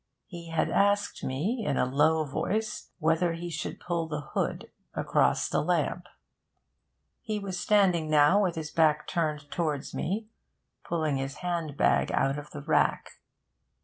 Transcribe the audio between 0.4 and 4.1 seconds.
had asked me in a low voice, whether he should pull